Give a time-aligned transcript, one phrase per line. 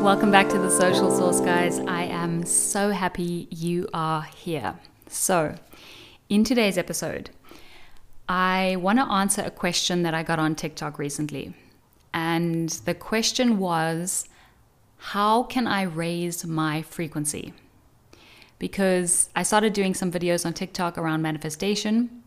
[0.00, 1.78] Welcome back to the Social Sauce, guys.
[1.80, 4.74] I am so happy you are here.
[5.08, 5.56] So,
[6.30, 7.28] in today's episode,
[8.26, 11.54] I want to answer a question that I got on TikTok recently.
[12.14, 14.26] And the question was
[14.96, 17.52] How can I raise my frequency?
[18.58, 22.22] Because I started doing some videos on TikTok around manifestation,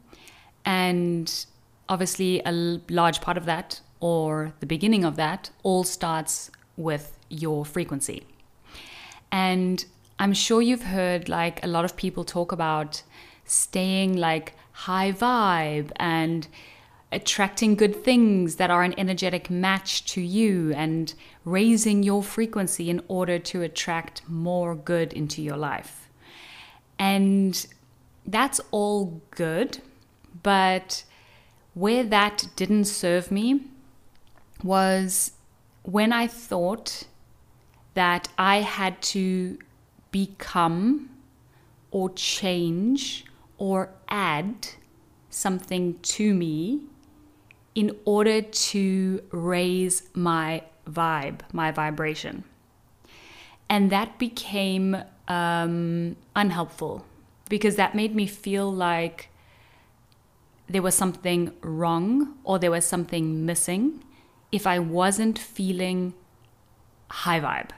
[0.64, 1.46] and
[1.90, 2.52] obviously, a
[2.88, 8.26] large part of that, or the beginning of that, all starts with your frequency.
[9.32, 9.84] And
[10.20, 13.04] I'm sure you've heard like a lot of people talk about
[13.46, 16.48] staying like high vibe and
[17.12, 21.14] attracting good things that are an energetic match to you and
[21.46, 26.10] raising your frequency in order to attract more good into your life.
[26.98, 27.66] And
[28.26, 29.80] that's all good,
[30.42, 31.04] but
[31.74, 33.62] where that didn't serve me
[34.64, 35.32] was
[35.84, 37.04] when I thought
[37.94, 39.58] that I had to
[40.12, 41.10] become
[41.92, 43.26] or change
[43.58, 44.68] or add
[45.30, 46.82] something to me
[47.76, 52.44] in order to raise my vibe, my vibration.
[53.70, 57.06] And that became um, unhelpful
[57.50, 59.30] because that made me feel like
[60.68, 64.04] there was something wrong or there was something missing
[64.54, 66.14] if I wasn't feeling
[67.10, 67.72] high vibe.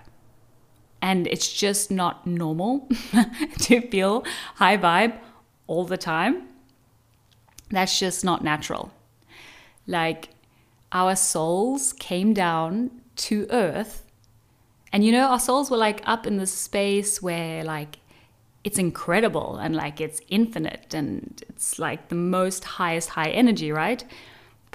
[1.01, 2.87] And it's just not normal
[3.59, 5.17] to feel high vibe
[5.67, 6.47] all the time.
[7.71, 8.91] That's just not natural.
[9.87, 10.29] Like
[10.91, 12.91] our souls came down
[13.27, 14.03] to earth.
[14.91, 17.99] And you know, our souls were like up in this space where like
[18.65, 24.03] it's incredible and like it's infinite and it's like the most highest high energy, right?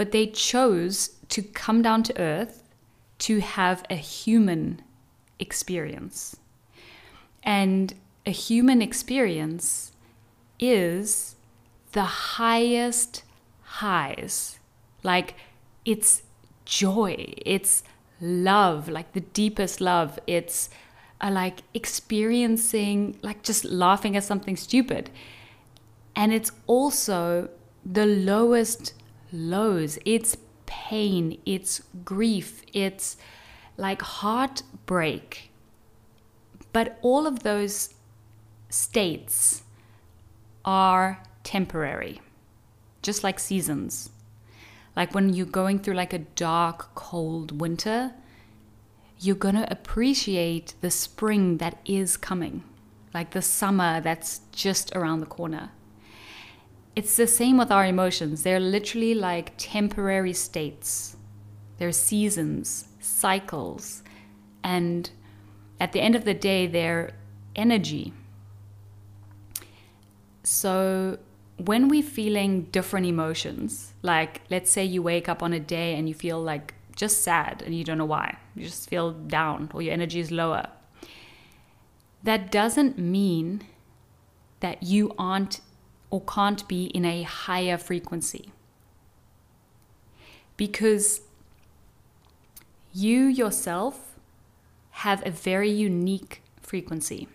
[0.01, 2.63] But they chose to come down to earth
[3.19, 4.81] to have a human
[5.39, 6.39] experience.
[7.43, 7.93] And
[8.25, 9.93] a human experience
[10.59, 11.37] is
[11.93, 13.25] the highest
[13.61, 14.59] highs.
[15.03, 15.35] Like
[15.85, 16.23] it's
[16.65, 17.83] joy, it's
[18.23, 20.19] love, like the deepest love.
[20.27, 20.71] It's
[21.21, 25.11] uh, like experiencing, like just laughing at something stupid.
[26.17, 27.51] And it's also
[27.85, 28.95] the lowest
[29.33, 29.99] lows.
[30.05, 30.37] It's
[30.67, 33.17] pain, it's grief, it's
[33.77, 35.51] like heartbreak.
[36.73, 37.95] But all of those
[38.69, 39.63] states
[40.65, 42.21] are temporary,
[43.03, 44.11] just like seasons.
[44.97, 48.13] Like when you're going through like a dark, cold winter,
[49.19, 52.65] you're going to appreciate the spring that is coming,
[53.13, 55.71] like the summer that's just around the corner.
[57.01, 58.43] It's the same with our emotions.
[58.43, 61.17] They're literally like temporary states.
[61.79, 64.03] They're seasons, cycles,
[64.63, 65.09] and
[65.81, 67.13] at the end of the day, they're
[67.57, 68.13] energy.
[70.43, 71.19] So
[71.57, 76.07] when we're feeling different emotions, like let's say you wake up on a day and
[76.07, 79.81] you feel like just sad and you don't know why, you just feel down or
[79.81, 80.67] your energy is lower,
[82.23, 83.63] that doesn't mean
[84.61, 85.63] that you aren't
[86.11, 88.53] or can't be in a higher frequency.
[90.57, 91.23] Because
[92.93, 94.19] you yourself
[94.91, 97.29] have a very unique frequency.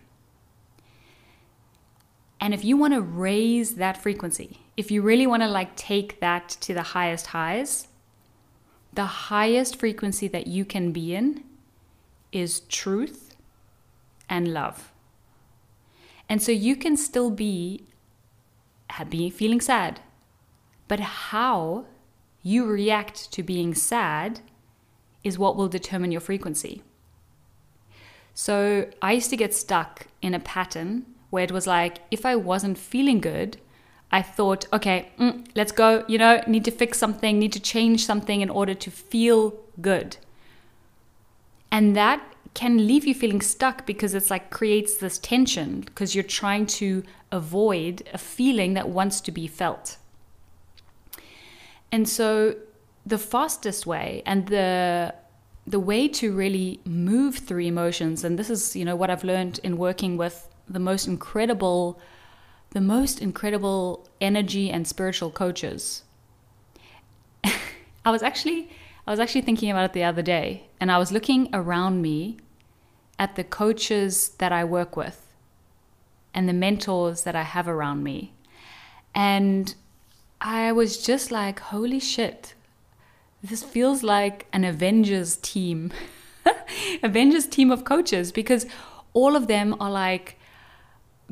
[2.40, 6.20] And if you want to raise that frequency, if you really want to like take
[6.20, 7.88] that to the highest highs,
[8.92, 11.44] the highest frequency that you can be in
[12.32, 13.36] is truth
[14.28, 14.92] and love.
[16.28, 17.84] And so you can still be
[19.08, 20.00] being feeling sad.
[20.88, 21.86] But how
[22.42, 24.40] you react to being sad
[25.24, 26.82] is what will determine your frequency.
[28.34, 32.36] So I used to get stuck in a pattern where it was like, if I
[32.36, 33.56] wasn't feeling good,
[34.12, 38.06] I thought, okay, mm, let's go, you know, need to fix something, need to change
[38.06, 40.18] something in order to feel good.
[41.72, 42.22] And that
[42.56, 47.02] can leave you feeling stuck because it's like creates this tension because you're trying to
[47.30, 49.98] avoid a feeling that wants to be felt.
[51.92, 52.56] And so
[53.04, 55.14] the fastest way and the
[55.66, 59.60] the way to really move through emotions and this is you know what I've learned
[59.62, 62.00] in working with the most incredible
[62.70, 66.04] the most incredible energy and spiritual coaches.
[68.06, 68.70] I was actually
[69.06, 72.38] I was actually thinking about it the other day and I was looking around me
[73.18, 75.26] at the coaches that I work with
[76.34, 78.32] and the mentors that I have around me.
[79.14, 79.74] And
[80.40, 82.54] I was just like, holy shit,
[83.42, 85.92] this feels like an Avengers team.
[87.02, 88.66] Avengers team of coaches because
[89.14, 90.38] all of them are like,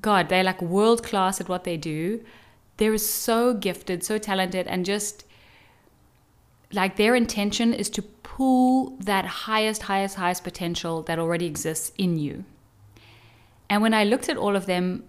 [0.01, 2.25] God, they're like world class at what they do.
[2.79, 5.25] They're so gifted, so talented, and just
[6.75, 12.19] like their intention is to pull that highest, highest, highest potential that already exists in
[12.19, 12.45] you.
[13.71, 15.05] And when I looked at all of them,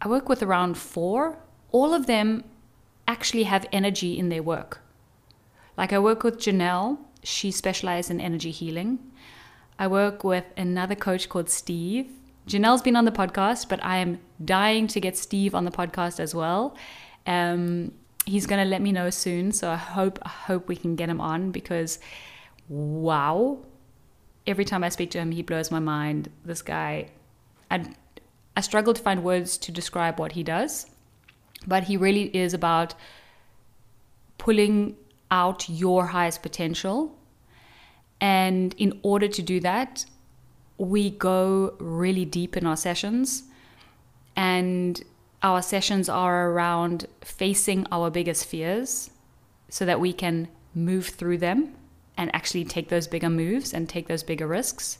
[0.00, 1.38] I work with around four.
[1.72, 2.44] All of them
[3.06, 4.80] actually have energy in their work.
[5.76, 8.98] Like I work with Janelle, she specializes in energy healing.
[9.78, 12.10] I work with another coach called Steve.
[12.46, 16.20] Janelle's been on the podcast, but I am dying to get Steve on the podcast
[16.20, 16.76] as well.
[17.26, 17.92] Um,
[18.30, 21.08] he's going to let me know soon, so I hope I hope we can get
[21.08, 21.98] him on because
[22.68, 23.58] wow,
[24.46, 26.30] every time I speak to him, he blows my mind.
[26.44, 27.08] This guy,
[27.70, 27.84] I
[28.56, 30.86] I struggle to find words to describe what he does,
[31.66, 32.94] but he really is about
[34.38, 34.96] pulling
[35.30, 37.16] out your highest potential.
[38.20, 40.04] And in order to do that,
[40.78, 43.44] we go really deep in our sessions.
[44.36, 45.02] And
[45.42, 49.10] our sessions are around facing our biggest fears
[49.68, 51.74] so that we can move through them
[52.16, 54.98] and actually take those bigger moves and take those bigger risks.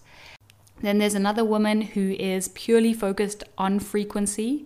[0.81, 4.65] Then there's another woman who is purely focused on frequency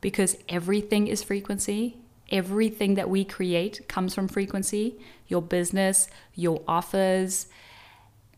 [0.00, 1.98] because everything is frequency.
[2.30, 4.98] Everything that we create comes from frequency.
[5.28, 7.46] Your business, your offers,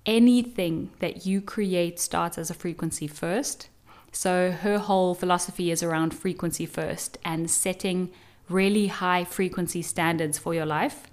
[0.05, 3.69] anything that you create starts as a frequency first.
[4.13, 8.11] So her whole philosophy is around frequency first and setting
[8.49, 11.07] really high frequency standards for your life.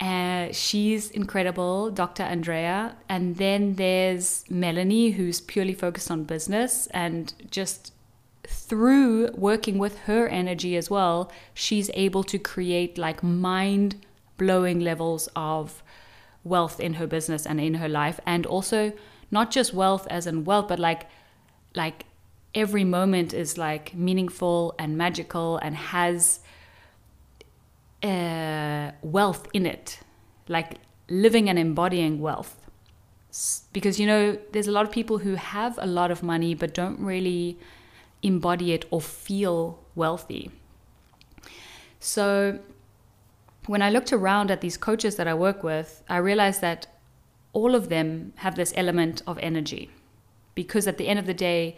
[0.00, 2.22] Uh, she's incredible, Dr.
[2.22, 2.96] Andrea.
[3.08, 7.92] And then there's Melanie, who's purely focused on business and just
[8.46, 13.96] through working with her energy as well, she's able to create like mind
[14.36, 15.82] blowing levels of
[16.44, 18.20] wealth in her business and in her life.
[18.24, 18.92] And also,
[19.30, 21.08] not just wealth as in wealth, but like
[21.78, 22.04] like
[22.54, 26.40] every moment is like meaningful and magical and has
[28.02, 30.00] uh, wealth in it,
[30.48, 30.78] like
[31.08, 32.56] living and embodying wealth.
[33.72, 36.74] Because you know, there's a lot of people who have a lot of money but
[36.74, 37.58] don't really
[38.22, 40.50] embody it or feel wealthy.
[42.00, 42.58] So,
[43.66, 46.86] when I looked around at these coaches that I work with, I realized that
[47.52, 49.90] all of them have this element of energy
[50.58, 51.76] because at the end of the day,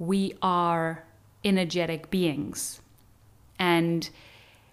[0.00, 1.04] we are
[1.44, 2.80] energetic beings
[3.60, 4.10] and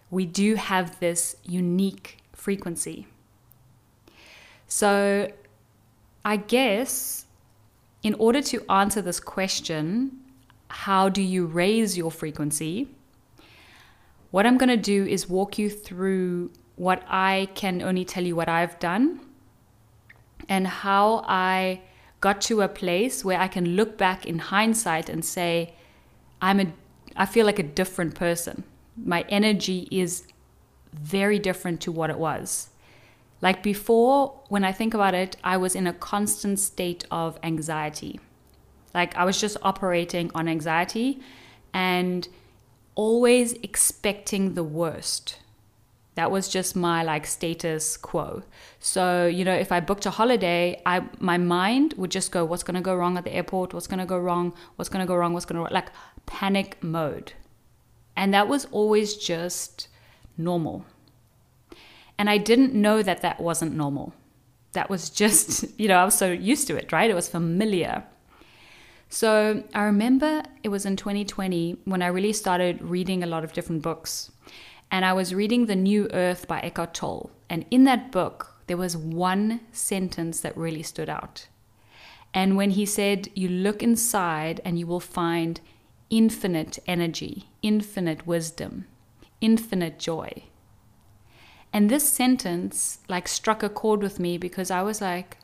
[0.09, 3.05] we do have this unique frequency.
[4.65, 5.31] So,
[6.33, 7.27] I guess
[8.01, 10.21] in order to answer this question,
[10.69, 12.87] how do you raise your frequency?
[14.31, 18.35] What I'm going to do is walk you through what I can only tell you
[18.35, 19.19] what I've done
[20.49, 21.81] and how I
[22.25, 25.75] got to a place where I can look back in hindsight and say,
[26.41, 26.65] I'm a,
[27.15, 28.63] I feel like a different person.
[28.97, 30.23] My energy is
[30.91, 32.69] very different to what it was.
[33.41, 38.19] Like before, when I think about it, I was in a constant state of anxiety.
[38.95, 41.21] Like I was just operating on anxiety
[41.75, 42.27] and
[42.95, 45.37] always expecting the worst.
[46.15, 48.43] That was just my like status quo.
[48.79, 52.63] So, you know, if I booked a holiday, I my mind would just go, what's
[52.63, 53.73] gonna go wrong at the airport?
[53.73, 54.53] What's gonna go wrong?
[54.77, 55.33] What's gonna go wrong?
[55.33, 55.89] What's gonna like
[56.25, 57.33] panic mode.
[58.15, 59.89] And that was always just
[60.37, 60.85] normal.
[62.17, 64.13] And I didn't know that that wasn't normal.
[64.71, 67.09] That was just, you know, I was so used to it, right?
[67.09, 68.03] It was familiar.
[69.09, 73.53] So I remember it was in 2020 when I really started reading a lot of
[73.53, 74.31] different books
[74.91, 77.31] and I was reading The New Earth by Eckhart Tolle.
[77.49, 81.47] And in that book, there was one sentence that really stood out.
[82.33, 85.61] And when he said, You look inside and you will find
[86.09, 88.85] infinite energy, infinite wisdom,
[89.41, 90.43] infinite joy.
[91.73, 95.37] And this sentence like struck a chord with me because I was like,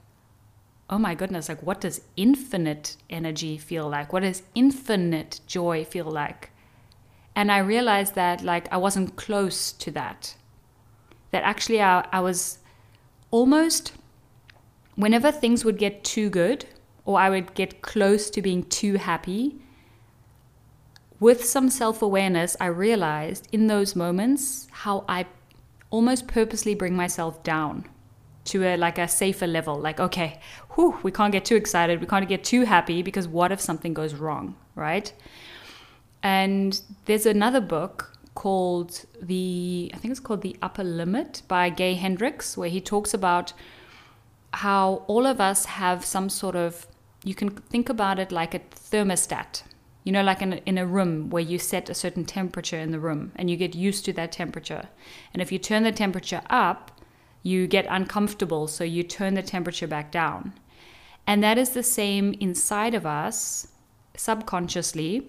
[0.90, 4.14] oh my goodness, like what does infinite energy feel like?
[4.14, 6.51] What does infinite joy feel like?
[7.36, 10.36] And I realized that like I wasn't close to that.
[11.32, 12.60] That actually I, I was
[13.32, 13.94] almost
[14.96, 16.66] whenever things would get too good
[17.06, 19.56] or I would get close to being too happy,
[21.20, 25.28] with some self awareness, I realized in those moments how I
[25.92, 27.86] almost purposely bring myself down
[28.46, 29.80] to a like a safer level.
[29.80, 30.40] Like, okay,
[30.74, 33.94] whew, we can't get too excited, we can't get too happy because what if something
[33.94, 35.14] goes wrong, right?
[36.24, 41.96] And there's another book called the I think it's called The Upper Limit by Gay
[41.96, 43.54] Hendricks, where he talks about
[44.54, 46.88] how all of us have some sort of,
[47.24, 49.64] you can think about it like a thermostat.
[50.04, 52.92] You know, like in a, in a room where you set a certain temperature in
[52.92, 54.90] the room and you get used to that temperature.
[55.32, 57.00] And if you turn the temperature up,
[57.44, 60.54] you get uncomfortable, so you turn the temperature back down.
[61.28, 63.68] And that is the same inside of us,
[64.16, 65.28] subconsciously,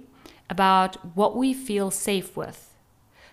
[0.53, 2.75] about what we feel safe with.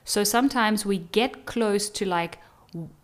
[0.05, 2.39] So sometimes we get close to like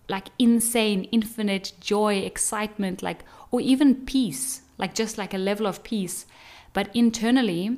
[0.07, 5.83] like insane infinite joy, excitement, like or even peace, like just like a level of
[5.83, 6.25] peace.
[6.71, 7.77] But internally,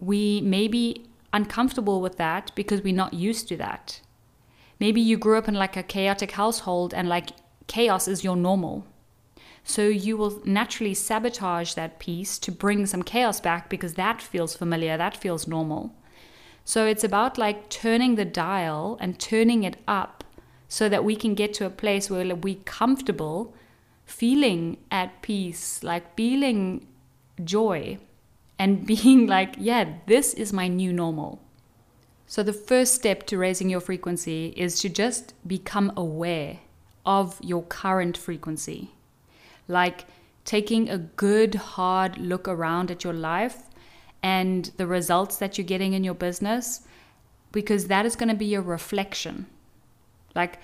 [0.00, 4.00] we may be uncomfortable with that because we're not used to that.
[4.80, 7.30] Maybe you grew up in like a chaotic household and like
[7.66, 8.86] chaos is your normal.
[9.64, 14.54] So you will naturally sabotage that peace to bring some chaos back because that feels
[14.54, 15.94] familiar, that feels normal.
[16.64, 20.22] So it's about like turning the dial and turning it up
[20.68, 23.54] so that we can get to a place where we're comfortable
[24.04, 26.86] feeling at peace, like feeling
[27.42, 27.98] joy
[28.58, 31.40] and being like, yeah, this is my new normal.
[32.26, 36.60] So, the first step to raising your frequency is to just become aware
[37.04, 38.92] of your current frequency.
[39.68, 40.06] Like
[40.44, 43.62] taking a good, hard look around at your life
[44.22, 46.82] and the results that you're getting in your business,
[47.52, 49.46] because that is going to be a reflection.
[50.34, 50.58] Like,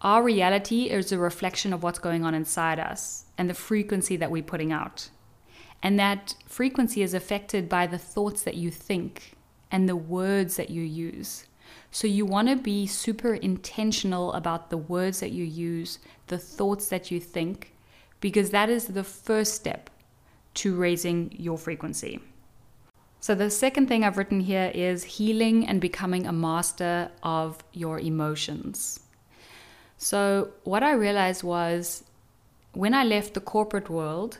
[0.00, 4.30] our reality is a reflection of what's going on inside us and the frequency that
[4.30, 5.08] we're putting out.
[5.82, 9.34] And that frequency is affected by the thoughts that you think
[9.70, 11.44] and the words that you use.
[11.94, 16.88] So you want to be super intentional about the words that you use, the thoughts
[16.88, 17.72] that you think,
[18.18, 19.90] because that is the first step
[20.54, 22.18] to raising your frequency.
[23.20, 28.00] So, the second thing I've written here is healing and becoming a master of your
[28.00, 28.98] emotions.
[29.96, 32.02] So, what I realized was
[32.72, 34.38] when I left the corporate world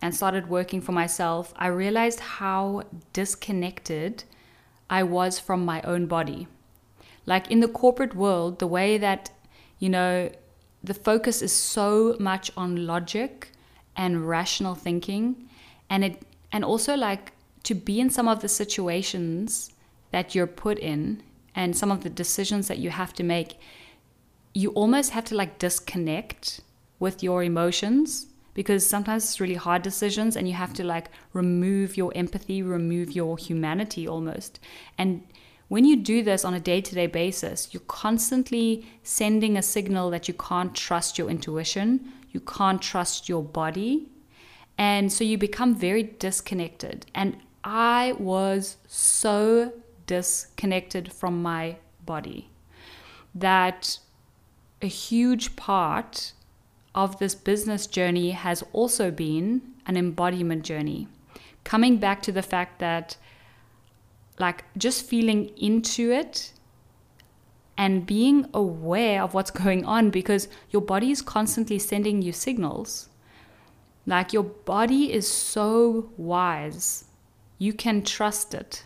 [0.00, 4.22] and started working for myself, I realized how disconnected
[4.88, 6.46] I was from my own body.
[7.26, 9.30] Like in the corporate world, the way that,
[9.78, 10.30] you know,
[10.82, 13.50] the focus is so much on logic
[13.96, 15.48] and rational thinking
[15.90, 17.32] and it and also like
[17.64, 19.72] to be in some of the situations
[20.12, 21.22] that you're put in
[21.54, 23.58] and some of the decisions that you have to make
[24.54, 26.60] you almost have to like disconnect
[26.98, 31.96] with your emotions because sometimes it's really hard decisions and you have to like remove
[31.96, 34.58] your empathy remove your humanity almost.
[34.96, 35.22] And
[35.68, 40.10] when you do this on a day to day basis, you're constantly sending a signal
[40.10, 44.08] that you can't trust your intuition, you can't trust your body.
[44.78, 47.06] And so you become very disconnected.
[47.14, 49.72] And I was so
[50.06, 52.50] disconnected from my body
[53.34, 53.98] that
[54.80, 56.32] a huge part
[56.94, 61.08] of this business journey has also been an embodiment journey.
[61.64, 63.16] Coming back to the fact that
[64.38, 66.52] like just feeling into it
[67.78, 73.08] and being aware of what's going on because your body is constantly sending you signals.
[74.06, 77.04] Like your body is so wise,
[77.58, 78.84] you can trust it.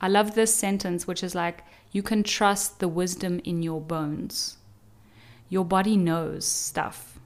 [0.00, 4.56] I love this sentence, which is like, you can trust the wisdom in your bones.
[5.48, 7.20] Your body knows stuff,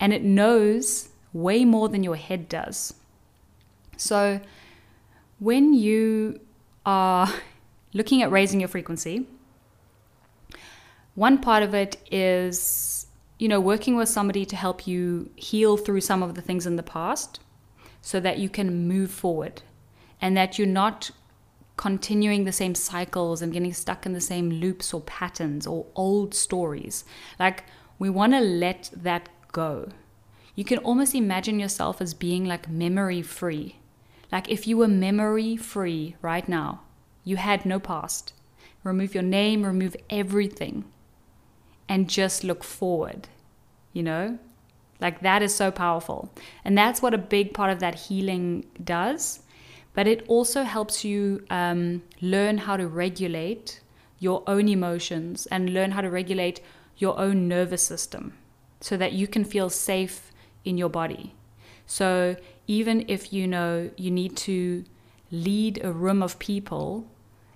[0.00, 2.94] and it knows way more than your head does.
[3.96, 4.40] So,
[5.38, 6.40] when you
[6.84, 7.32] are
[7.92, 9.26] looking at raising your frequency.
[11.14, 13.06] One part of it is,
[13.38, 16.76] you know, working with somebody to help you heal through some of the things in
[16.76, 17.40] the past
[18.00, 19.62] so that you can move forward
[20.20, 21.10] and that you're not
[21.76, 26.34] continuing the same cycles and getting stuck in the same loops or patterns or old
[26.34, 27.04] stories.
[27.38, 27.64] Like,
[27.98, 29.90] we want to let that go.
[30.54, 33.76] You can almost imagine yourself as being like memory free
[34.32, 36.80] like if you were memory free right now,
[37.22, 38.32] you had no past,
[38.82, 40.84] remove your name, remove everything,
[41.88, 43.28] and just look forward,
[43.92, 44.38] you know?
[45.00, 46.32] Like that is so powerful.
[46.64, 49.40] And that's what a big part of that healing does.
[49.94, 53.80] But it also helps you um, learn how to regulate
[54.18, 56.60] your own emotions and learn how to regulate
[56.96, 58.32] your own nervous system
[58.80, 60.32] so that you can feel safe
[60.64, 61.34] in your body.
[61.92, 64.82] So even if you know you need to
[65.30, 67.06] lead a room of people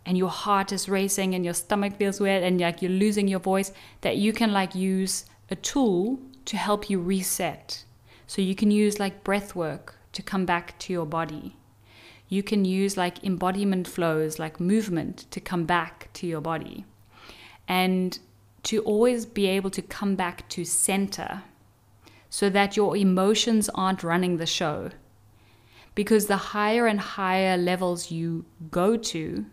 [0.05, 3.41] and your heart is racing and your stomach feels weird and like you're losing your
[3.41, 7.83] voice, that you can like use a tool to help you reset.
[8.27, 11.57] So you can use like breath work to come back to your body.
[12.29, 16.85] You can use like embodiment flows, like movement to come back to your body.
[17.67, 18.19] And
[18.65, 21.43] to always be able to come back to center
[22.31, 24.91] so that your emotions aren't running the show.
[25.95, 29.47] Because the higher and higher levels you go to,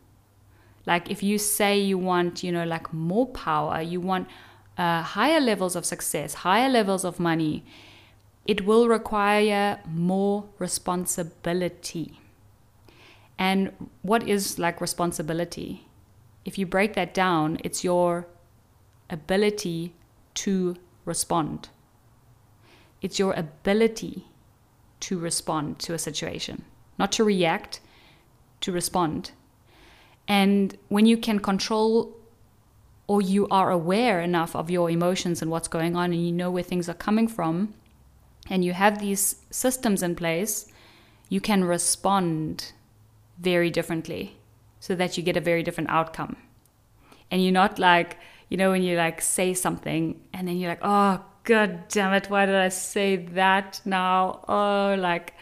[0.86, 4.28] like if you say you want, you know, like more power, you want
[4.78, 7.64] uh, higher levels of success, higher levels of money,
[8.46, 12.20] it will require more responsibility.
[13.38, 15.88] And what is like responsibility?
[16.44, 18.28] If you break that down, it's your
[19.10, 19.94] ability
[20.36, 20.76] to
[21.06, 21.70] respond.
[23.04, 24.26] It's your ability
[25.02, 26.64] to respond to a situation,
[26.98, 27.82] not to react,
[28.62, 29.32] to respond.
[30.26, 32.18] And when you can control
[33.06, 36.50] or you are aware enough of your emotions and what's going on and you know
[36.50, 37.74] where things are coming from
[38.50, 40.72] and you have these systems in place,
[41.28, 42.72] you can respond
[43.38, 44.38] very differently
[44.80, 46.38] so that you get a very different outcome.
[47.30, 48.18] And you're not like,
[48.48, 52.30] you know, when you like say something and then you're like, oh, god damn it,
[52.30, 54.44] why did I say that now?
[54.48, 55.34] Oh, like,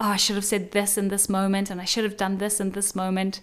[0.00, 2.60] oh, I should have said this in this moment and I should have done this
[2.60, 3.40] in this moment.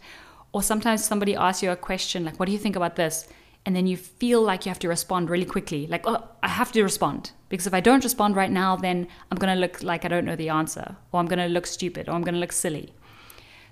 [0.52, 3.28] Or sometimes somebody asks you a question like, what do you think about this?
[3.66, 5.88] And then you feel like you have to respond really quickly.
[5.88, 7.32] Like, oh, I have to respond.
[7.50, 10.26] Because if I don't respond right now, then I'm going to look like I don't
[10.26, 12.94] know the answer, or I'm going to look stupid, or I'm going to look silly.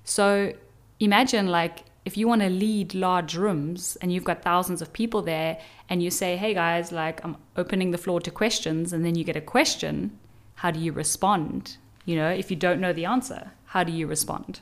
[0.04, 0.54] So
[1.00, 5.22] imagine like if you want to lead large rooms and you've got thousands of people
[5.22, 9.16] there and you say, hey guys, like I'm opening the floor to questions, and then
[9.16, 10.18] you get a question,
[10.56, 11.78] how do you respond?
[12.06, 14.62] You know, if you don't know the answer, how do you respond?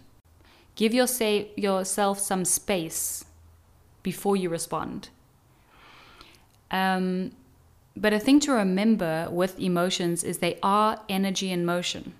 [0.75, 3.25] Give your say, yourself some space
[4.03, 5.09] before you respond.
[6.71, 7.31] Um,
[7.95, 12.13] but a thing to remember with emotions is they are energy in motion.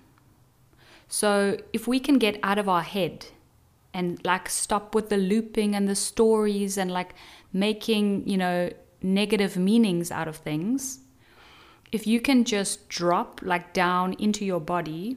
[1.08, 3.26] So if we can get out of our head
[3.92, 7.14] and like stop with the looping and the stories and like
[7.52, 8.70] making, you know,
[9.02, 11.00] negative meanings out of things,
[11.92, 15.16] if you can just drop like down into your body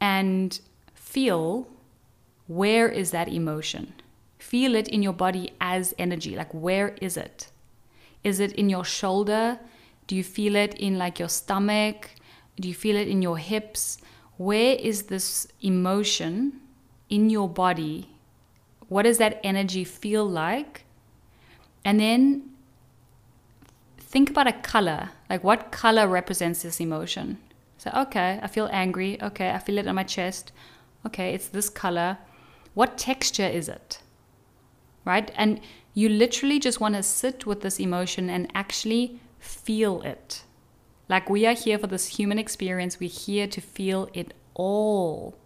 [0.00, 0.60] and
[0.94, 1.68] feel
[2.46, 3.94] where is that emotion?
[4.38, 6.34] Feel it in your body as energy.
[6.34, 7.48] Like, where is it?
[8.24, 9.58] Is it in your shoulder?
[10.06, 12.10] Do you feel it in like your stomach?
[12.58, 13.98] Do you feel it in your hips?
[14.38, 16.60] Where is this emotion
[17.08, 18.10] in your body?
[18.88, 20.84] What does that energy feel like?
[21.84, 22.50] And then
[23.98, 25.10] think about a color.
[25.28, 27.38] Like, what color represents this emotion?
[27.76, 29.20] So, okay, I feel angry.
[29.22, 30.52] Okay, I feel it on my chest.
[31.06, 32.18] Okay, it's this color.
[32.74, 34.00] What texture is it?
[35.04, 35.30] Right?
[35.36, 35.60] And
[35.94, 40.42] you literally just want to sit with this emotion and actually feel it.
[41.08, 45.38] Like, we are here for this human experience, we're here to feel it all.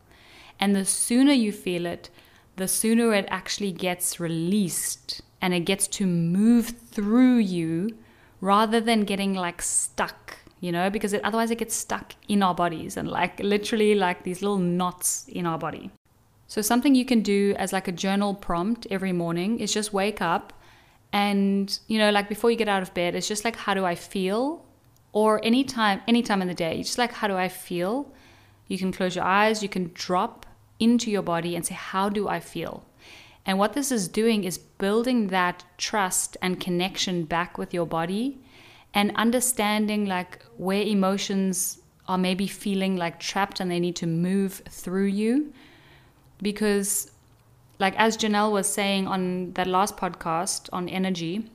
[0.62, 2.08] And the sooner you feel it,
[2.54, 7.98] the sooner it actually gets released and it gets to move through you
[8.40, 12.54] rather than getting like stuck, you know, because it, otherwise it gets stuck in our
[12.54, 15.90] bodies and like literally like these little knots in our body.
[16.46, 20.22] So, something you can do as like a journal prompt every morning is just wake
[20.22, 20.52] up
[21.12, 23.84] and, you know, like before you get out of bed, it's just like, how do
[23.84, 24.64] I feel?
[25.10, 28.12] Or anytime, anytime in the day, just like, how do I feel?
[28.68, 30.46] You can close your eyes, you can drop
[30.82, 32.84] into your body and say, How do I feel?
[33.44, 38.38] And what this is doing is building that trust and connection back with your body
[38.94, 44.62] and understanding like where emotions are maybe feeling like trapped and they need to move
[44.68, 45.52] through you.
[46.40, 47.10] Because,
[47.78, 51.48] like as Janelle was saying on that last podcast on energy,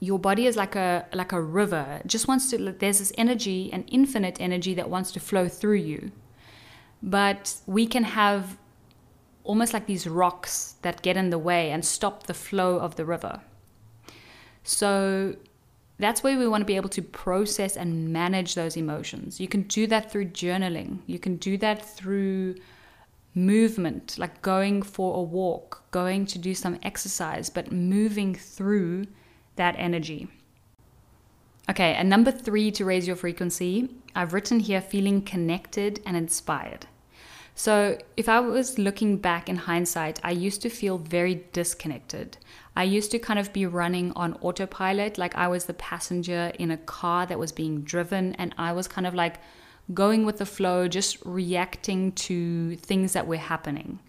[0.00, 2.00] your body is like a like a river.
[2.04, 5.78] It just wants to there's this energy, an infinite energy that wants to flow through
[5.78, 6.12] you.
[7.04, 8.56] But we can have
[9.44, 13.04] almost like these rocks that get in the way and stop the flow of the
[13.04, 13.42] river.
[14.62, 15.36] So
[15.98, 19.38] that's where we want to be able to process and manage those emotions.
[19.38, 21.00] You can do that through journaling.
[21.06, 22.54] You can do that through
[23.34, 29.04] movement, like going for a walk, going to do some exercise, but moving through
[29.56, 30.28] that energy.
[31.68, 36.86] Okay, and number three to raise your frequency, I've written here feeling connected and inspired.
[37.56, 42.36] So, if I was looking back in hindsight, I used to feel very disconnected.
[42.74, 46.72] I used to kind of be running on autopilot, like I was the passenger in
[46.72, 49.36] a car that was being driven, and I was kind of like
[49.92, 54.00] going with the flow, just reacting to things that were happening.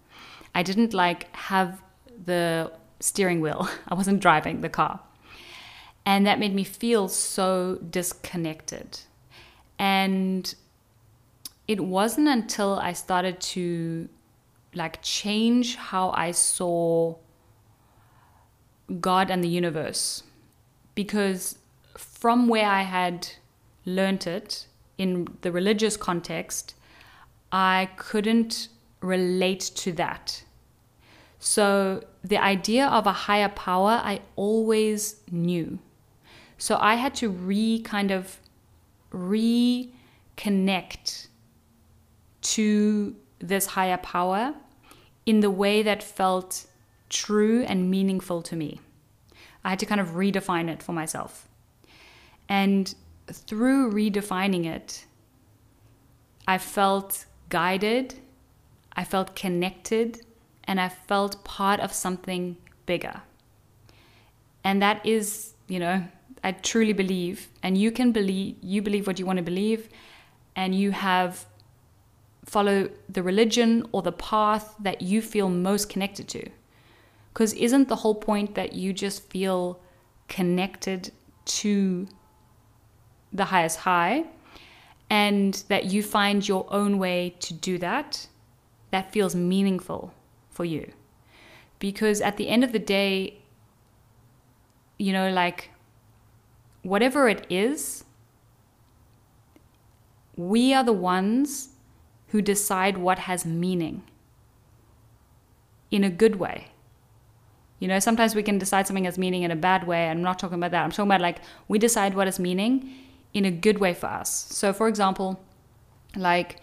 [0.52, 1.80] I didn't like have
[2.24, 5.00] the steering wheel, I wasn't driving the car.
[6.04, 9.00] And that made me feel so disconnected.
[9.78, 10.52] And
[11.68, 14.08] it wasn't until I started to
[14.74, 17.16] like change how I saw
[19.00, 20.22] God and the universe
[20.94, 21.58] because
[21.96, 23.28] from where I had
[23.84, 24.66] learnt it
[24.98, 26.74] in the religious context,
[27.50, 28.68] I couldn't
[29.00, 30.42] relate to that.
[31.38, 35.78] So the idea of a higher power, I always knew.
[36.58, 38.38] So I had to re kind of
[39.12, 39.88] reconnect
[42.54, 44.54] to this higher power
[45.24, 46.66] in the way that felt
[47.08, 48.80] true and meaningful to me.
[49.64, 51.48] I had to kind of redefine it for myself.
[52.48, 52.94] And
[53.26, 55.06] through redefining it,
[56.46, 58.14] I felt guided,
[58.92, 60.20] I felt connected,
[60.64, 62.56] and I felt part of something
[62.86, 63.22] bigger.
[64.62, 66.04] And that is, you know,
[66.44, 69.88] I truly believe, and you can believe, you believe what you want to believe,
[70.54, 71.44] and you have
[72.46, 76.48] follow the religion or the path that you feel most connected to.
[77.32, 79.80] Because isn't the whole point that you just feel
[80.28, 81.12] connected
[81.44, 82.06] to
[83.32, 84.24] the highest high
[85.10, 88.28] and that you find your own way to do that?
[88.92, 90.14] That feels meaningful
[90.48, 90.92] for you.
[91.78, 93.38] Because at the end of the day,
[94.98, 95.70] you know, like
[96.82, 98.04] whatever it is,
[100.36, 101.70] we are the ones
[102.36, 104.02] who decide what has meaning
[105.90, 106.66] in a good way.
[107.78, 110.10] You know, sometimes we can decide something has meaning in a bad way.
[110.10, 110.84] I'm not talking about that.
[110.84, 112.92] I'm talking about like we decide what is meaning
[113.32, 114.30] in a good way for us.
[114.50, 115.40] So, for example,
[116.14, 116.60] like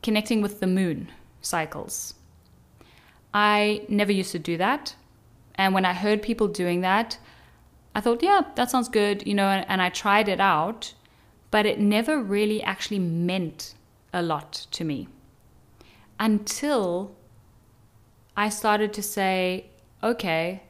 [0.00, 1.10] connecting with the moon
[1.40, 2.14] cycles.
[3.34, 4.94] I never used to do that.
[5.56, 7.18] And when I heard people doing that,
[7.96, 10.94] I thought, yeah, that sounds good, you know, and, and I tried it out,
[11.50, 13.74] but it never really actually meant
[14.12, 15.08] a lot to me
[16.18, 17.14] until
[18.36, 19.70] I started to say,
[20.02, 20.62] okay,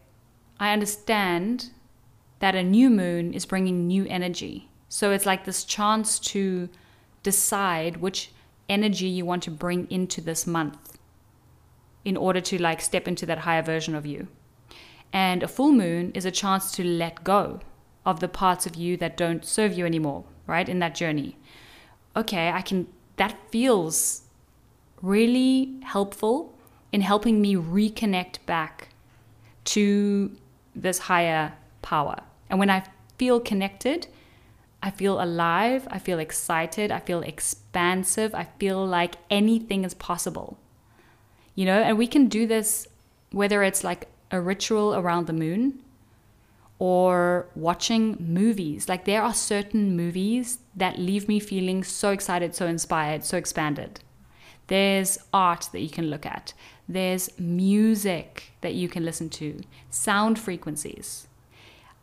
[0.59, 1.71] I understand
[2.41, 4.69] that a new moon is bringing new energy.
[4.89, 6.69] So it's like this chance to
[7.23, 8.33] decide which
[8.69, 10.99] energy you want to bring into this month
[12.05, 14.29] in order to like step into that higher version of you.
[15.13, 17.61] And a full moon is a chance to let go
[18.05, 20.69] of the parts of you that don't serve you anymore, right?
[20.69, 21.37] In that journey.
[22.17, 22.87] Okay, I can
[23.19, 24.23] that feels
[25.03, 26.55] really helpful
[26.93, 28.89] in helping me reconnect back
[29.65, 30.35] to
[30.75, 31.53] this higher
[31.83, 32.17] power.
[32.49, 32.85] And when I
[33.19, 34.07] feel connected,
[34.83, 40.59] I feel alive, I feel excited, I feel expansive, I feel like anything is possible.
[41.55, 42.87] You know, and we can do this
[43.31, 45.83] whether it's like a ritual around the moon
[46.79, 48.89] or watching movies.
[48.89, 54.01] Like there are certain movies that leave me feeling so excited, so inspired, so expanded.
[54.69, 56.53] There's art that you can look at.
[56.89, 59.61] There's music that you can listen to,
[59.91, 61.27] sound frequencies.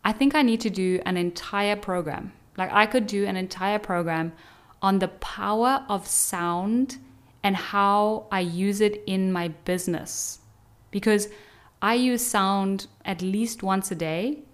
[0.04, 2.34] I think I need to do an entire program.
[2.58, 4.34] Like I could do an entire program
[4.82, 6.98] on the power of sound
[7.44, 10.40] and how I use it in my business.
[10.92, 11.30] Because
[11.82, 14.45] I use sound at least once a day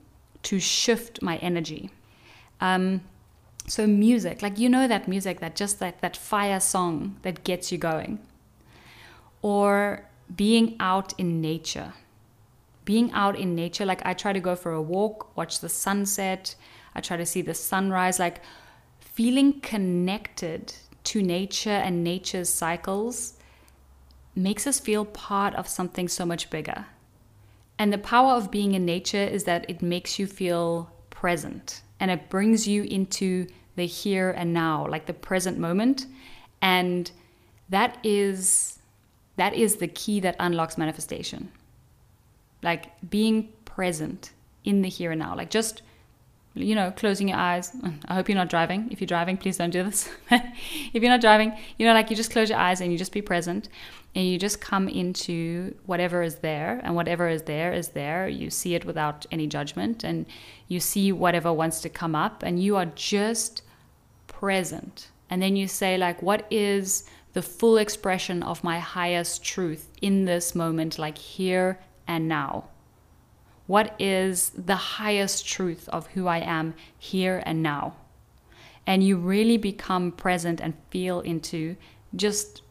[0.43, 1.91] to shift my energy.
[2.59, 3.01] Um,
[3.67, 7.71] so music, like you know that music, that just that that fire song that gets
[7.71, 8.19] you going.
[9.41, 11.93] Or being out in nature.
[12.85, 16.55] Being out in nature, like I try to go for a walk, watch the sunset,
[16.95, 18.41] I try to see the sunrise, like
[18.99, 20.73] feeling connected
[21.03, 23.33] to nature and nature's cycles
[24.35, 26.85] makes us feel part of something so much bigger.
[27.81, 32.11] And the power of being in nature is that it makes you feel present and
[32.11, 36.05] it brings you into the here and now, like the present moment.
[36.61, 37.09] And
[37.69, 38.77] that is
[39.35, 41.51] that is the key that unlocks manifestation.
[42.61, 44.29] Like being present
[44.63, 45.35] in the here and now.
[45.35, 45.81] Like just
[46.53, 47.71] you know, closing your eyes.
[48.07, 48.89] I hope you're not driving.
[48.91, 50.09] If you're driving, please don't do this.
[50.31, 53.13] if you're not driving, you know, like you just close your eyes and you just
[53.13, 53.69] be present
[54.15, 56.81] and you just come into whatever is there.
[56.83, 58.27] And whatever is there is there.
[58.27, 60.25] You see it without any judgment and
[60.67, 63.61] you see whatever wants to come up and you are just
[64.27, 65.09] present.
[65.29, 70.25] And then you say, like, what is the full expression of my highest truth in
[70.25, 72.65] this moment, like here and now?
[73.71, 77.95] What is the highest truth of who I am here and now?
[78.85, 81.77] And you really become present and feel into
[82.13, 82.63] just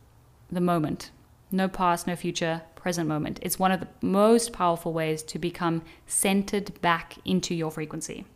[0.52, 1.10] the moment.
[1.50, 3.38] No past, no future, present moment.
[3.40, 8.26] It's one of the most powerful ways to become centered back into your frequency.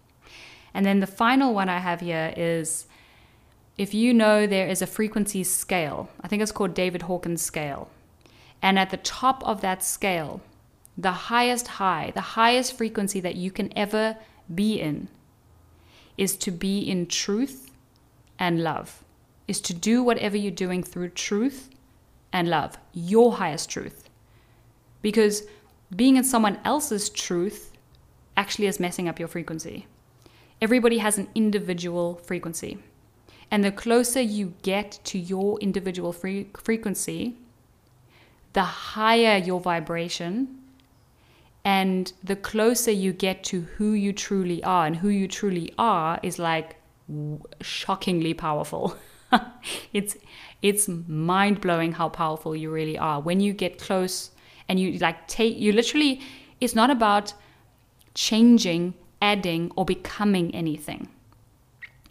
[0.73, 2.87] And then the final one I have here is
[3.77, 7.91] if you know there is a frequency scale, I think it's called David Hawkins scale.
[8.63, 10.41] And at the top of that scale,
[10.97, 14.17] the highest high, the highest frequency that you can ever
[14.55, 15.09] be in
[16.17, 17.71] is to be in truth
[18.39, 19.05] and love
[19.47, 21.71] is to do whatever you're doing through truth
[22.33, 24.09] and love, your highest truth.
[25.03, 25.43] Because
[25.95, 27.73] being in someone else's truth
[28.37, 29.87] actually is messing up your frequency.
[30.61, 32.79] Everybody has an individual frequency.
[33.51, 37.37] And the closer you get to your individual free- frequency,
[38.55, 40.59] the higher your vibration
[41.65, 44.87] and the closer you get to who you truly are.
[44.87, 46.77] And who you truly are is like
[47.61, 48.97] shockingly powerful.
[49.93, 50.17] it's
[50.63, 54.31] it's mind blowing how powerful you really are when you get close
[54.69, 56.21] and you like take you literally
[56.61, 57.35] it's not about
[58.15, 61.09] changing adding or becoming anything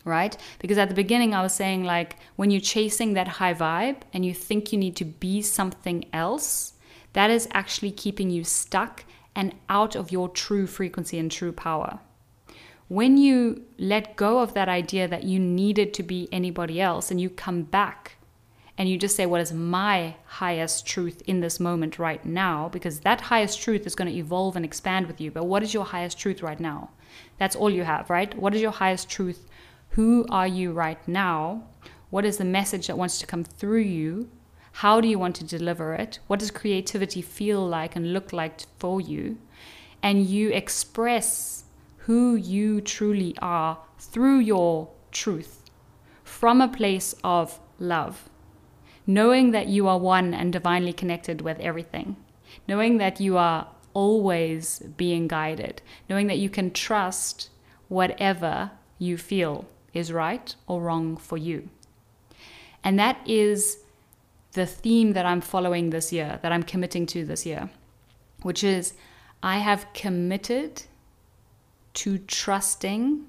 [0.06, 4.02] right because at the beginning i was saying like when you're chasing that high vibe
[4.13, 6.74] and you think you need to be something else
[7.13, 12.00] that is actually keeping you stuck and out of your true frequency and true power
[12.88, 17.19] when you let go of that idea that you needed to be anybody else and
[17.19, 18.17] you come back
[18.78, 22.69] and you just say, What is my highest truth in this moment right now?
[22.69, 25.32] Because that highest truth is going to evolve and expand with you.
[25.32, 26.89] But what is your highest truth right now?
[27.38, 28.36] That's all you have, right?
[28.38, 29.48] What is your highest truth?
[29.89, 31.63] Who are you right now?
[32.10, 34.30] What is the message that wants to come through you?
[34.74, 36.20] How do you want to deliver it?
[36.28, 39.38] What does creativity feel like and look like for you?
[40.02, 41.64] And you express
[41.98, 45.62] who you truly are through your truth
[46.24, 48.30] from a place of love
[49.06, 52.16] knowing that you are one and divinely connected with everything,
[52.68, 57.50] knowing that you are always being guided, knowing that you can trust
[57.90, 61.70] whatever you feel is right or wrong for you.
[62.84, 63.83] And that is
[64.54, 67.70] the theme that I'm following this year, that I'm committing to this year,
[68.42, 68.94] which is
[69.42, 70.84] I have committed
[71.96, 73.26] to trusting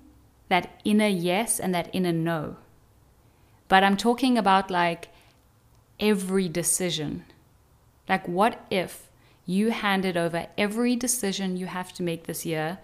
[0.48, 2.56] that inner yes and that inner no.
[3.68, 5.08] But I'm talking about like
[5.98, 7.24] every decision.
[8.08, 9.10] Like, what if
[9.46, 12.78] you handed over every decision you have to make this year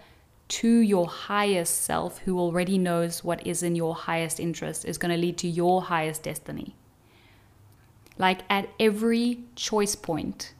[0.47, 5.11] to your highest self, who already knows what is in your highest interest, is going
[5.11, 6.75] to lead to your highest destiny?
[8.21, 10.53] Like, at every choice point,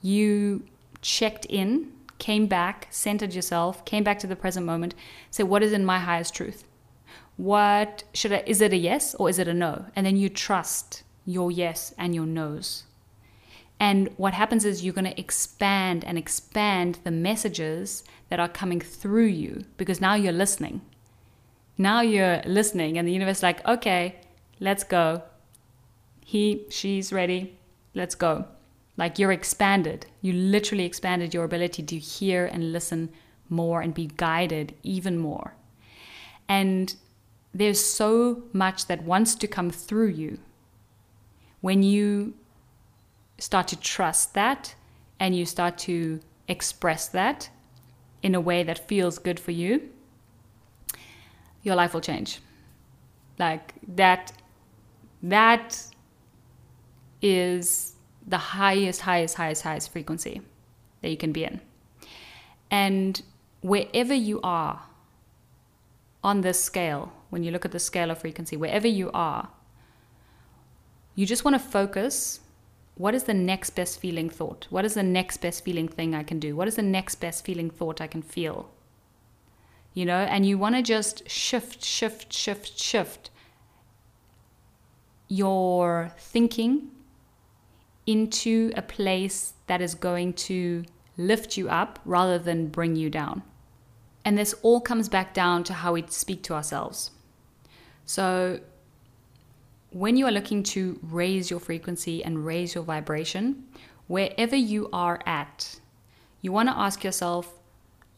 [0.00, 0.62] you
[1.02, 4.94] checked in, came back, centered yourself, came back to the present moment,
[5.28, 6.62] say, What is in my highest truth?
[7.36, 9.86] What should I, is it a yes or is it a no?
[9.96, 12.84] And then you trust your yes and your no's.
[13.80, 18.80] And what happens is you're going to expand and expand the messages that are coming
[18.80, 20.80] through you because now you're listening.
[21.76, 24.20] Now you're listening, and the universe is like, okay,
[24.60, 25.24] let's go.
[26.30, 27.58] He, she's ready.
[27.92, 28.44] Let's go.
[28.96, 30.06] Like you're expanded.
[30.22, 33.10] You literally expanded your ability to hear and listen
[33.48, 35.56] more and be guided even more.
[36.48, 36.94] And
[37.52, 40.38] there's so much that wants to come through you
[41.62, 42.34] when you
[43.38, 44.76] start to trust that
[45.18, 47.50] and you start to express that
[48.22, 49.90] in a way that feels good for you,
[51.64, 52.38] your life will change.
[53.36, 54.30] Like that,
[55.24, 55.89] that
[57.22, 57.94] is
[58.26, 60.42] the highest, highest, highest, highest frequency
[61.02, 61.60] that you can be in.
[62.70, 63.20] And
[63.60, 64.82] wherever you are
[66.22, 69.48] on this scale, when you look at the scale of frequency, wherever you are,
[71.14, 72.40] you just want to focus
[72.96, 74.66] what is the next best feeling thought?
[74.68, 76.54] What is the next best feeling thing I can do?
[76.54, 78.70] What is the next best feeling thought I can feel?
[79.94, 83.30] You know, and you want to just shift, shift, shift, shift
[85.28, 86.90] your thinking
[88.10, 90.84] into a place that is going to
[91.16, 93.42] lift you up rather than bring you down.
[94.24, 97.12] And this all comes back down to how we speak to ourselves.
[98.04, 98.60] So,
[99.92, 103.64] when you are looking to raise your frequency and raise your vibration,
[104.06, 105.80] wherever you are at,
[106.42, 107.58] you want to ask yourself,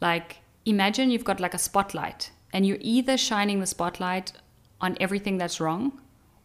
[0.01, 4.33] like, imagine you've got like a spotlight and you're either shining the spotlight
[4.81, 6.01] on everything that's wrong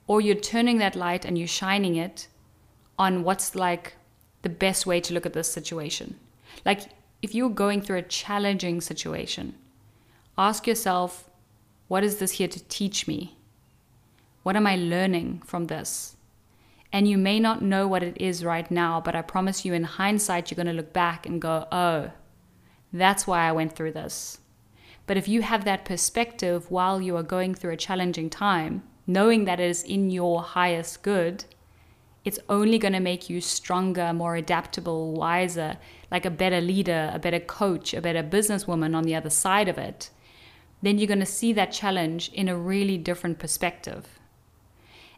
[0.07, 2.27] or you're turning that light and you're shining it
[2.97, 3.95] on what's like
[4.41, 6.19] the best way to look at this situation.
[6.65, 6.81] Like,
[7.21, 9.55] if you're going through a challenging situation,
[10.37, 11.29] ask yourself,
[11.87, 13.37] what is this here to teach me?
[14.43, 16.15] What am I learning from this?
[16.93, 19.83] And you may not know what it is right now, but I promise you, in
[19.83, 22.11] hindsight, you're going to look back and go, oh,
[22.93, 24.39] that's why I went through this.
[25.05, 29.45] But if you have that perspective while you are going through a challenging time, knowing
[29.45, 31.45] that it is in your highest good,
[32.25, 35.77] it's only going to make you stronger, more adaptable, wiser,
[36.11, 39.77] like a better leader, a better coach, a better businesswoman on the other side of
[39.77, 40.09] it.
[40.81, 44.19] Then you're going to see that challenge in a really different perspective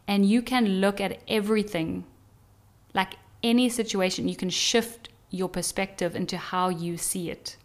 [0.08, 2.06] And you can look at everything,
[2.94, 7.58] like any situation, you can shift your perspective into how you see it.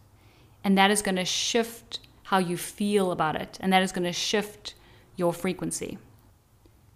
[0.63, 3.59] And that is going to shift how you feel about it.
[3.61, 4.75] And that is going to shift
[5.17, 5.99] your frequency.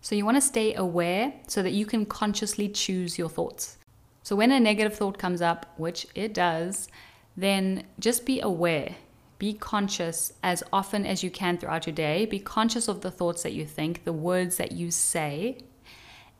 [0.01, 3.79] So you want to stay aware so that you can consciously choose your thoughts.
[4.23, 6.89] So when a negative thought comes up, which it does,
[7.37, 8.97] then just be aware.
[9.39, 12.27] Be conscious as often as you can throughout your day.
[12.27, 15.59] Be conscious of the thoughts that you think, the words that you say,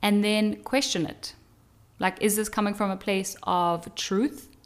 [0.03, 1.35] and then question it.
[1.99, 4.57] Like, is this coming from a place of truth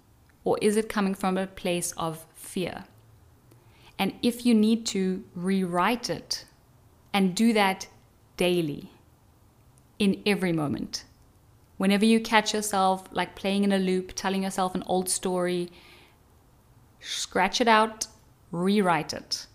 [0.44, 2.84] or is it coming from a place of fear?
[3.98, 6.44] And if you need to rewrite it
[7.12, 7.86] and do that
[8.36, 8.90] daily
[9.98, 11.04] in every moment.
[11.76, 15.70] Whenever you catch yourself like playing in a loop, telling yourself an old story,
[17.00, 18.06] scratch it out,
[18.50, 19.46] rewrite it.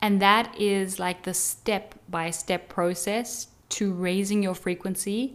[0.00, 5.34] And that is like the step by step process to raising your frequency,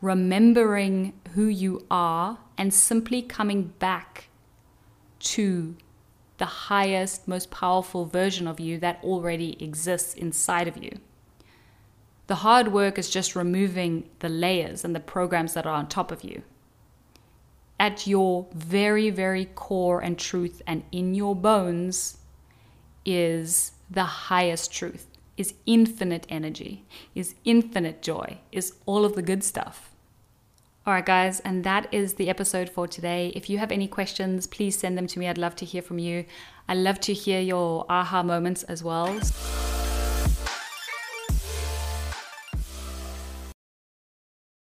[0.00, 4.28] remembering who you are, and simply coming back
[5.20, 5.76] to
[6.38, 10.98] the highest, most powerful version of you that already exists inside of you.
[12.26, 16.10] The hard work is just removing the layers and the programs that are on top
[16.10, 16.42] of you.
[17.78, 22.18] At your very, very core and truth and in your bones
[23.04, 26.84] is the highest truth, is infinite energy,
[27.14, 29.92] is infinite joy, is all of the good stuff.
[30.86, 33.32] All right, guys, and that is the episode for today.
[33.34, 35.28] If you have any questions, please send them to me.
[35.28, 36.24] I'd love to hear from you.
[36.68, 39.20] I love to hear your aha moments as well.